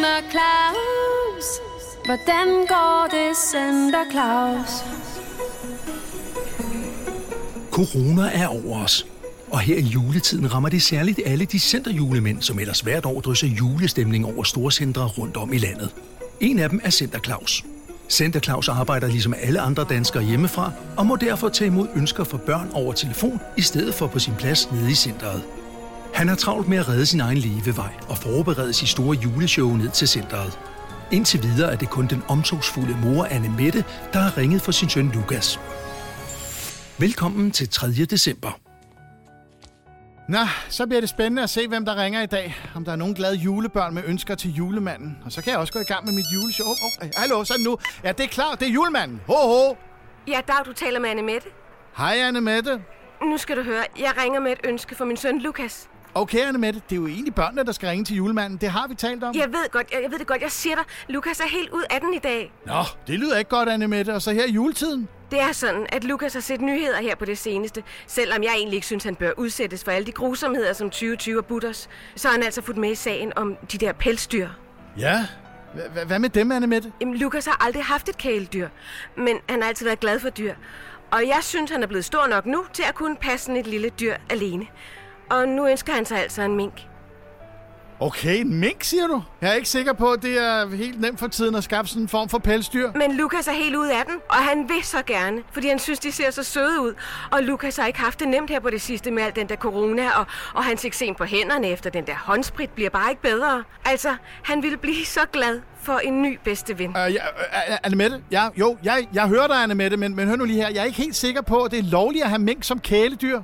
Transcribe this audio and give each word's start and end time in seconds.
Santa 0.00 0.30
Claus? 0.30 1.46
Hvordan 2.04 2.46
går 2.68 3.08
det, 3.10 3.36
Santa 3.36 3.98
Claus? 4.10 4.84
Corona 7.70 8.30
er 8.32 8.46
over 8.46 8.84
os. 8.84 9.06
Og 9.50 9.60
her 9.60 9.76
i 9.76 9.82
juletiden 9.82 10.54
rammer 10.54 10.68
det 10.68 10.82
særligt 10.82 11.20
alle 11.26 11.44
de 11.44 11.58
centerjulemænd, 11.58 12.42
som 12.42 12.58
ellers 12.58 12.80
hvert 12.80 13.06
år 13.06 13.20
drysser 13.20 13.46
julestemning 13.46 14.26
over 14.26 14.42
storcentre 14.42 15.06
rundt 15.06 15.36
om 15.36 15.52
i 15.52 15.58
landet. 15.58 15.94
En 16.40 16.58
af 16.58 16.68
dem 16.70 16.80
er 16.84 16.90
Center 16.90 17.18
Claus. 17.18 17.64
Center 18.08 18.40
Claus 18.40 18.68
arbejder 18.68 19.08
ligesom 19.08 19.34
alle 19.42 19.60
andre 19.60 19.84
danskere 19.84 20.22
hjemmefra, 20.22 20.72
og 20.96 21.06
må 21.06 21.16
derfor 21.16 21.48
tage 21.48 21.68
imod 21.68 21.88
ønsker 21.96 22.24
fra 22.24 22.38
børn 22.38 22.70
over 22.72 22.92
telefon, 22.92 23.40
i 23.56 23.62
stedet 23.62 23.94
for 23.94 24.06
på 24.06 24.18
sin 24.18 24.34
plads 24.38 24.72
nede 24.72 24.90
i 24.90 24.94
centret. 24.94 25.42
Han 26.20 26.28
har 26.28 26.36
travlt 26.36 26.68
med 26.68 26.78
at 26.78 26.88
redde 26.88 27.06
sin 27.06 27.20
egen 27.20 27.38
levevej 27.38 27.92
og 28.08 28.18
forberede 28.18 28.72
sit 28.72 28.88
store 28.88 29.16
juleshow 29.16 29.76
ned 29.76 29.90
til 29.90 30.08
centret. 30.08 30.58
Indtil 31.12 31.42
videre 31.42 31.72
er 31.72 31.76
det 31.76 31.90
kun 31.90 32.06
den 32.06 32.22
omsorgsfulde 32.28 32.96
mor 33.04 33.24
Anne 33.24 33.48
Mette, 33.48 33.84
der 34.12 34.18
har 34.18 34.38
ringet 34.38 34.62
for 34.62 34.72
sin 34.72 34.88
søn 34.88 35.10
Lukas. 35.14 35.60
Velkommen 36.98 37.50
til 37.50 37.68
3. 37.68 37.86
december. 37.86 38.60
Nå, 40.28 40.38
så 40.68 40.86
bliver 40.86 41.00
det 41.00 41.10
spændende 41.10 41.42
at 41.42 41.50
se, 41.50 41.68
hvem 41.68 41.84
der 41.84 42.02
ringer 42.02 42.22
i 42.22 42.26
dag. 42.26 42.56
Om 42.74 42.84
der 42.84 42.92
er 42.92 42.96
nogen 42.96 43.14
glade 43.14 43.34
julebørn 43.34 43.94
med 43.94 44.02
ønsker 44.06 44.34
til 44.34 44.54
julemanden. 44.54 45.18
Og 45.24 45.32
så 45.32 45.42
kan 45.42 45.50
jeg 45.50 45.58
også 45.60 45.72
gå 45.72 45.78
i 45.78 45.84
gang 45.92 46.04
med 46.04 46.12
mit 46.12 46.26
juleshow. 46.34 46.66
Oh, 46.66 47.02
oh, 47.02 47.08
hallo, 47.16 47.44
så 47.44 47.54
nu. 47.64 47.78
Ja, 48.04 48.12
det 48.12 48.24
er 48.24 48.28
klart, 48.28 48.60
det 48.60 48.68
er 48.68 48.72
julemanden. 48.72 49.20
Ho, 49.26 49.34
ho. 49.34 49.76
Ja, 50.28 50.40
Dag, 50.48 50.66
du 50.66 50.72
taler 50.72 51.00
med 51.00 51.10
Anne 51.10 51.22
Mette. 51.22 51.48
Hej, 51.96 52.16
Anne 52.18 52.40
Mette. 52.40 52.82
Nu 53.22 53.38
skal 53.38 53.56
du 53.56 53.62
høre, 53.62 53.84
jeg 53.98 54.12
ringer 54.22 54.40
med 54.40 54.52
et 54.52 54.60
ønske 54.64 54.94
for 54.94 55.04
min 55.04 55.16
søn 55.16 55.38
Lukas. 55.38 55.89
Okay, 56.14 56.38
Anne 56.38 56.58
Mette, 56.58 56.82
det 56.90 56.96
er 56.96 57.00
jo 57.00 57.06
egentlig 57.06 57.34
børnene, 57.34 57.64
der 57.64 57.72
skal 57.72 57.88
ringe 57.88 58.04
til 58.04 58.16
julemanden. 58.16 58.58
Det 58.58 58.70
har 58.70 58.86
vi 58.88 58.94
talt 58.94 59.24
om. 59.24 59.34
Jeg 59.34 59.48
ved 59.48 59.70
godt, 59.70 59.90
jeg, 59.92 60.02
jeg 60.02 60.10
ved 60.10 60.18
det 60.18 60.26
godt. 60.26 60.42
Jeg 60.42 60.50
siger 60.50 60.76
dig, 60.76 60.84
Lukas 61.08 61.40
er 61.40 61.48
helt 61.48 61.70
ud 61.70 61.82
af 61.90 62.00
den 62.00 62.14
i 62.14 62.18
dag. 62.18 62.52
Nå, 62.66 62.82
det 63.06 63.18
lyder 63.18 63.38
ikke 63.38 63.50
godt, 63.50 63.68
Anne 63.68 63.88
Mette. 63.88 64.14
Og 64.14 64.22
så 64.22 64.32
her 64.32 64.44
i 64.44 64.50
juletiden. 64.50 65.08
Det 65.30 65.40
er 65.40 65.52
sådan, 65.52 65.86
at 65.92 66.04
Lukas 66.04 66.32
har 66.32 66.40
set 66.40 66.60
nyheder 66.60 67.00
her 67.00 67.14
på 67.16 67.24
det 67.24 67.38
seneste. 67.38 67.82
Selvom 68.06 68.42
jeg 68.42 68.52
egentlig 68.56 68.74
ikke 68.74 68.86
synes, 68.86 69.04
han 69.04 69.16
bør 69.16 69.30
udsættes 69.36 69.84
for 69.84 69.90
alle 69.90 70.06
de 70.06 70.12
grusomheder, 70.12 70.72
som 70.72 70.90
2020 70.90 71.38
og 71.38 71.46
butters, 71.46 71.88
så 72.16 72.28
har 72.28 72.32
han 72.32 72.42
altså 72.42 72.62
fulgt 72.62 72.80
med 72.80 72.90
i 72.90 72.94
sagen 72.94 73.32
om 73.36 73.56
de 73.72 73.78
der 73.78 73.92
pelsdyr. 73.92 74.48
Ja, 74.98 75.26
hvad 76.06 76.18
med 76.18 76.28
dem, 76.28 76.52
Anne 76.52 76.66
Mette? 76.66 76.92
Jamen, 77.00 77.16
Lukas 77.16 77.46
har 77.46 77.64
aldrig 77.64 77.84
haft 77.84 78.08
et 78.08 78.18
kæledyr, 78.18 78.68
men 79.16 79.36
han 79.48 79.62
har 79.62 79.68
altid 79.68 79.86
været 79.86 80.00
glad 80.00 80.20
for 80.20 80.30
dyr. 80.30 80.54
Og 81.10 81.26
jeg 81.26 81.38
synes, 81.42 81.70
han 81.70 81.82
er 81.82 81.86
blevet 81.86 82.04
stor 82.04 82.26
nok 82.26 82.46
nu 82.46 82.64
til 82.72 82.82
at 82.88 82.94
kunne 82.94 83.16
passe 83.16 83.46
sådan 83.46 83.60
et 83.60 83.66
lille 83.66 83.88
dyr 83.88 84.14
alene. 84.30 84.66
Og 85.30 85.48
nu 85.48 85.68
ønsker 85.68 85.92
han 85.92 86.06
sig 86.06 86.18
altså 86.18 86.42
en 86.42 86.56
mink. 86.56 86.86
Okay, 88.02 88.40
en 88.40 88.54
mink, 88.54 88.84
siger 88.84 89.06
du? 89.06 89.22
Jeg 89.40 89.50
er 89.50 89.54
ikke 89.54 89.68
sikker 89.68 89.92
på, 89.92 90.10
at 90.12 90.22
det 90.22 90.38
er 90.38 90.76
helt 90.76 91.00
nemt 91.00 91.18
for 91.18 91.26
tiden 91.26 91.54
at 91.54 91.64
skabe 91.64 91.88
sådan 91.88 92.02
en 92.02 92.08
form 92.08 92.28
for 92.28 92.38
pelsdyr. 92.38 92.92
Men 92.94 93.12
Lukas 93.12 93.48
er 93.48 93.52
helt 93.52 93.76
ude 93.76 93.92
af 93.92 94.04
den, 94.06 94.14
og 94.28 94.36
han 94.36 94.68
vil 94.68 94.84
så 94.84 95.02
gerne, 95.06 95.42
fordi 95.52 95.68
han 95.68 95.78
synes, 95.78 95.98
de 95.98 96.12
ser 96.12 96.30
så 96.30 96.42
søde 96.42 96.80
ud. 96.80 96.94
Og 97.30 97.42
Lukas 97.42 97.76
har 97.76 97.86
ikke 97.86 97.98
haft 97.98 98.20
det 98.20 98.28
nemt 98.28 98.50
her 98.50 98.60
på 98.60 98.70
det 98.70 98.82
sidste 98.82 99.10
med 99.10 99.22
al 99.22 99.36
den 99.36 99.48
der 99.48 99.56
corona, 99.56 100.10
og, 100.10 100.26
og 100.54 100.64
hans 100.64 100.84
eksem 100.84 101.14
på 101.14 101.24
hænderne 101.24 101.68
efter 101.68 101.90
den 101.90 102.06
der 102.06 102.14
håndsprit 102.14 102.70
bliver 102.70 102.90
bare 102.90 103.10
ikke 103.10 103.22
bedre. 103.22 103.64
Altså, 103.84 104.16
han 104.42 104.62
ville 104.62 104.76
blive 104.76 105.04
så 105.04 105.20
glad 105.32 105.60
for 105.82 105.98
en 105.98 106.22
ny 106.22 106.38
bedste 106.44 106.78
ven. 106.78 106.88
Uh, 106.88 106.94
ja, 106.94 107.08
uh, 107.10 107.76
Anne 107.82 107.96
Mette, 107.96 108.22
ja, 108.30 108.48
jo, 108.56 108.76
jeg, 108.82 109.08
jeg 109.12 109.28
hører 109.28 109.46
dig, 109.46 109.62
Anne 109.62 109.74
Mette, 109.74 109.96
men, 109.96 110.16
men 110.16 110.28
hør 110.28 110.36
nu 110.36 110.44
lige 110.44 110.62
her. 110.62 110.68
Jeg 110.68 110.80
er 110.80 110.84
ikke 110.84 110.98
helt 110.98 111.16
sikker 111.16 111.42
på, 111.42 111.62
at 111.62 111.70
det 111.70 111.78
er 111.78 111.90
lovligt 111.90 112.24
at 112.24 112.30
have 112.30 112.42
mink 112.42 112.64
som 112.64 112.80
kæledyr. 112.80 113.40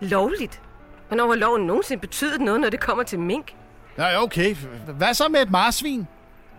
Lovligt? 0.00 0.60
Hvornår 1.08 1.28
har 1.28 1.34
loven 1.34 1.66
nogensinde 1.66 2.00
betydet 2.00 2.40
noget, 2.40 2.60
når 2.60 2.70
det 2.70 2.80
kommer 2.80 3.04
til 3.04 3.18
mink? 3.18 3.54
Ja, 3.98 4.22
okay. 4.22 4.54
Hvad 4.96 5.14
så 5.14 5.28
med 5.28 5.42
et 5.42 5.50
marsvin? 5.50 6.06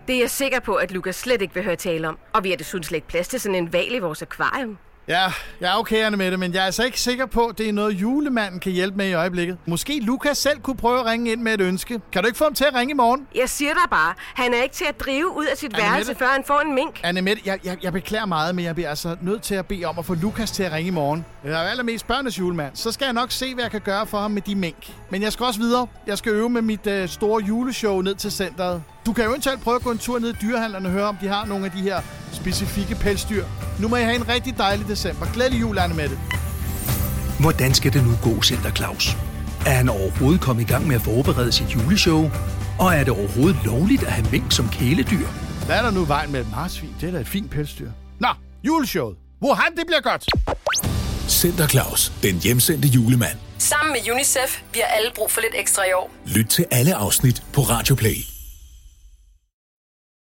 Det 0.07 0.15
er 0.15 0.19
jeg 0.19 0.29
sikker 0.29 0.59
på, 0.59 0.75
at 0.75 0.91
Lukas 0.91 1.15
slet 1.15 1.41
ikke 1.41 1.53
vil 1.53 1.63
høre 1.63 1.75
tale 1.75 2.07
om. 2.07 2.17
Og 2.33 2.43
vi 2.43 2.49
har 2.49 2.57
desuden 2.57 2.83
slet 2.83 2.95
ikke 2.95 3.07
plads 3.07 3.27
til 3.27 3.39
sådan 3.39 3.55
en 3.55 3.73
val 3.73 3.95
i 3.95 3.99
vores 3.99 4.21
akvarium. 4.21 4.77
Ja, 5.09 5.31
ja, 5.61 5.79
okay, 5.79 6.05
Anne 6.05 6.17
Mette, 6.17 6.37
men 6.37 6.53
jeg 6.53 6.61
er 6.61 6.65
altså 6.65 6.83
ikke 6.83 7.01
sikker 7.01 7.25
på, 7.25 7.45
at 7.45 7.57
det 7.57 7.69
er 7.69 7.73
noget, 7.73 7.93
julemanden 7.93 8.59
kan 8.59 8.71
hjælpe 8.71 8.97
med 8.97 9.09
i 9.09 9.13
øjeblikket. 9.13 9.57
Måske 9.65 9.99
Lukas 9.99 10.37
selv 10.37 10.59
kunne 10.59 10.77
prøve 10.77 10.99
at 10.99 11.05
ringe 11.05 11.31
ind 11.31 11.41
med 11.41 11.53
et 11.53 11.61
ønske. 11.61 12.01
Kan 12.11 12.23
du 12.23 12.27
ikke 12.27 12.37
få 12.37 12.43
ham 12.43 12.53
til 12.53 12.65
at 12.65 12.73
ringe 12.75 12.91
i 12.91 12.95
morgen? 12.95 13.27
Jeg 13.35 13.49
siger 13.49 13.73
dig 13.73 13.89
bare, 13.89 14.13
han 14.33 14.53
er 14.53 14.63
ikke 14.63 14.75
til 14.75 14.85
at 14.89 14.99
drive 14.99 15.37
ud 15.37 15.45
af 15.45 15.57
sit 15.57 15.73
Anne 15.73 15.83
værelse, 15.83 16.15
før 16.15 16.25
han 16.25 16.43
får 16.47 16.61
en 16.61 16.75
mink. 16.75 16.99
Anne 17.03 17.21
Mette, 17.21 17.41
jeg, 17.45 17.59
jeg, 17.63 17.77
jeg 17.83 17.93
beklager 17.93 18.25
meget, 18.25 18.55
men 18.55 18.65
jeg 18.65 18.75
bliver 18.75 18.89
altså 18.89 19.15
nødt 19.21 19.41
til 19.41 19.55
at 19.55 19.65
bede 19.65 19.85
om 19.85 19.99
at 19.99 20.05
få 20.05 20.13
Lukas 20.13 20.51
til 20.51 20.63
at 20.63 20.71
ringe 20.71 20.87
i 20.87 20.91
morgen. 20.91 21.25
Jeg 21.43 21.51
er 21.65 21.69
allermest 21.69 22.07
børnenes 22.07 22.39
julemand, 22.39 22.75
så 22.75 22.91
skal 22.91 23.05
jeg 23.05 23.13
nok 23.13 23.31
se, 23.31 23.53
hvad 23.53 23.63
jeg 23.63 23.71
kan 23.71 23.81
gøre 23.81 24.05
for 24.05 24.17
ham 24.19 24.31
med 24.31 24.41
de 24.41 24.55
mink. 24.55 24.93
Men 25.09 25.21
jeg 25.21 25.33
skal 25.33 25.45
også 25.45 25.59
videre. 25.59 25.87
Jeg 26.07 26.17
skal 26.17 26.31
øve 26.31 26.49
med 26.49 26.61
mit 26.61 26.87
øh, 26.87 27.09
store 27.09 27.43
juleshow 27.43 28.01
ned 28.01 28.15
til 28.15 28.31
centret. 28.31 28.83
Du 29.05 29.13
kan 29.13 29.23
jo 29.23 29.29
eventuelt 29.29 29.61
prøve 29.61 29.75
at 29.75 29.81
gå 29.81 29.91
en 29.91 29.97
tur 29.97 30.19
ned 30.19 30.29
i 30.29 30.37
dyrehandlerne 30.41 30.87
og 30.87 30.91
høre, 30.91 31.07
om 31.07 31.17
de 31.21 31.27
har 31.27 31.45
nogle 31.45 31.65
af 31.65 31.71
de 31.71 31.81
her 31.81 32.01
specifikke 32.33 32.95
pelsdyr. 32.95 33.45
Nu 33.79 33.87
må 33.87 33.95
I 33.95 34.01
have 34.01 34.15
en 34.15 34.29
rigtig 34.29 34.57
dejlig 34.57 34.87
december. 34.87 35.25
Glædelig 35.33 35.61
jul, 35.61 35.77
Anne 35.77 35.95
Mette. 35.95 36.17
Hvordan 37.39 37.73
skal 37.73 37.93
det 37.93 38.03
nu 38.03 38.11
gå, 38.23 38.41
Center 38.41 38.71
Claus? 38.71 39.17
Er 39.65 39.69
han 39.73 39.89
overhovedet 39.89 40.41
kommet 40.41 40.63
i 40.63 40.65
gang 40.65 40.87
med 40.87 40.95
at 40.95 41.01
forberede 41.01 41.51
sit 41.51 41.67
juleshow? 41.75 42.31
Og 42.79 42.95
er 42.95 43.03
det 43.03 43.09
overhovedet 43.09 43.59
lovligt 43.65 44.03
at 44.03 44.11
have 44.11 44.27
mink 44.31 44.51
som 44.51 44.69
kæledyr? 44.69 45.27
Hvad 45.65 45.77
er 45.77 45.81
der 45.81 45.91
nu 45.91 46.05
vejen 46.05 46.31
med 46.31 46.39
et 46.41 46.47
marsvin? 46.51 46.95
Det 47.01 47.07
er 47.07 47.11
da 47.13 47.19
et 47.19 47.27
fint 47.27 47.51
pelsdyr. 47.51 47.91
Nå, 48.19 48.27
juleshowet. 48.63 49.17
Wuhan, 49.41 49.75
det 49.77 49.83
bliver 49.87 50.01
godt. 50.01 50.25
Center 51.29 51.67
Claus, 51.67 52.11
den 52.23 52.35
hjemsendte 52.35 52.87
julemand. 52.87 53.37
Sammen 53.57 53.91
med 53.91 54.13
UNICEF, 54.13 54.61
vi 54.73 54.79
har 54.79 54.95
alle 54.97 55.11
brug 55.15 55.31
for 55.31 55.41
lidt 55.41 55.53
ekstra 55.55 55.83
i 55.83 55.93
år. 55.93 56.11
Lyt 56.25 56.45
til 56.45 56.65
alle 56.71 56.95
afsnit 56.95 57.43
på 57.53 57.61
Radio 57.61 57.95
Play. 57.95 58.38